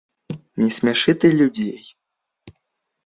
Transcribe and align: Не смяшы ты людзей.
Не 0.61 0.69
смяшы 0.77 1.15
ты 1.23 1.31
людзей. 1.43 1.79